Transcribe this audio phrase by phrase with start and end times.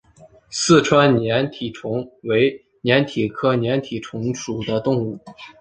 [0.49, 5.19] 四川粘体虫为粘体科粘体虫属的动物。